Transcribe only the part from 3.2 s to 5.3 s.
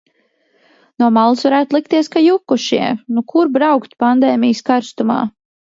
kur braukt pandēmijas karstumā.